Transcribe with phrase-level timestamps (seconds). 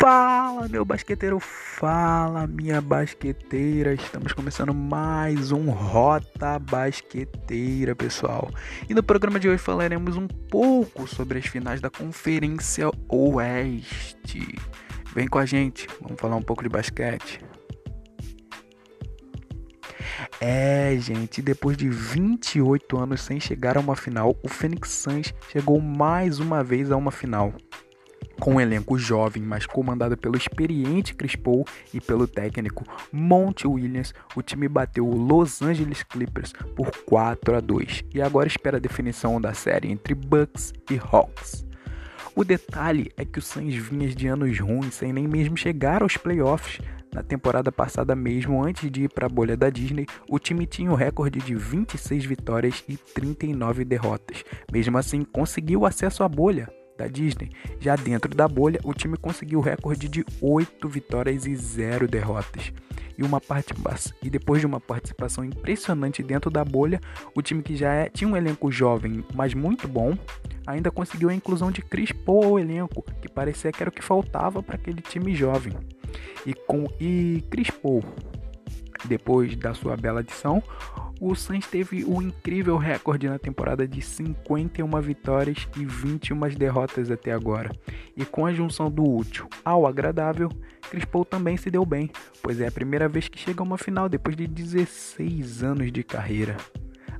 [0.00, 3.94] Fala, meu basqueteiro, fala, minha basqueteira.
[3.94, 8.48] Estamos começando mais um Rota Basqueteira, pessoal.
[8.88, 14.56] E no programa de hoje falaremos um pouco sobre as finais da Conferência Oeste.
[15.12, 17.40] Vem com a gente, vamos falar um pouco de basquete.
[20.40, 25.80] É, gente, depois de 28 anos sem chegar a uma final, o Phoenix Suns chegou
[25.80, 27.52] mais uma vez a uma final.
[28.40, 34.14] Com um elenco jovem, mas comandado pelo experiente Chris Paul e pelo técnico Monty Williams,
[34.36, 38.80] o time bateu o Los Angeles Clippers por 4 a 2 e agora espera a
[38.80, 41.66] definição da série entre Bucks e Hawks.
[42.34, 46.16] O detalhe é que o Suns vinha de anos ruins sem nem mesmo chegar aos
[46.16, 46.80] playoffs.
[47.12, 50.92] Na temporada passada mesmo, antes de ir para a bolha da Disney, o time tinha
[50.92, 54.44] o recorde de 26 vitórias e 39 derrotas.
[54.70, 57.50] Mesmo assim, conseguiu acesso à bolha da Disney.
[57.80, 62.72] Já dentro da bolha, o time conseguiu o recorde de 8 vitórias e 0 derrotas.
[63.16, 67.00] E, uma participação, e depois de uma participação impressionante dentro da bolha,
[67.34, 70.16] o time que já é, tinha um elenco jovem, mas muito bom,
[70.66, 74.04] ainda conseguiu a inclusão de Chris Paul ao elenco, que parecia que era o que
[74.04, 75.72] faltava para aquele time jovem.
[76.46, 78.04] E com e Chris Paul,
[79.04, 80.62] depois da sua bela adição,
[81.20, 87.32] o Suns teve um incrível recorde na temporada de 51 vitórias e 21 derrotas até
[87.32, 87.70] agora.
[88.16, 90.48] E com a junção do útil ao agradável,
[90.90, 92.10] Chris Paul também se deu bem,
[92.42, 96.02] pois é a primeira vez que chega a uma final depois de 16 anos de
[96.02, 96.56] carreira.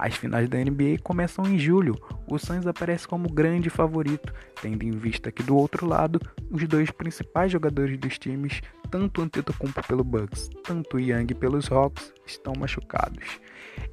[0.00, 1.94] As finais da NBA começam em julho.
[2.26, 6.18] O Suns aparece como grande favorito, tendo em vista que do outro lado,
[6.50, 12.54] os dois principais jogadores dos times, tanto Antetokounmpo pelo Bucks, tanto Young pelos Hawks, estão
[12.58, 13.38] machucados.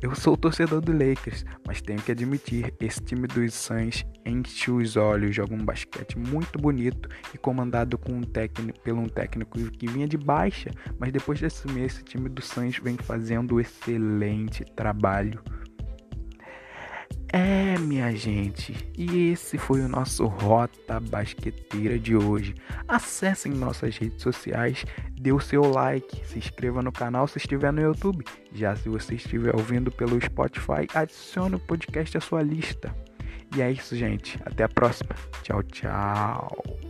[0.02, 4.96] Eu sou torcedor do Lakers, mas tenho que admitir, esse time dos Suns enche os
[4.96, 9.88] olhos, joga um basquete muito bonito e comandado com um técnico, pelo um técnico que
[9.88, 15.44] vinha de baixa, mas depois de assumir esse time do Suns vem fazendo excelente trabalho.
[17.34, 22.56] É, minha gente, e esse foi o nosso Rota Basqueteira de hoje.
[22.88, 27.82] Acessem nossas redes sociais, dê o seu like, se inscreva no canal se estiver no
[27.82, 28.24] YouTube.
[28.54, 32.96] Já se você estiver ouvindo pelo Spotify, adicione o podcast à sua lista.
[33.56, 34.40] E é isso, gente.
[34.46, 35.16] Até a próxima.
[35.44, 36.87] Tchau, tchau.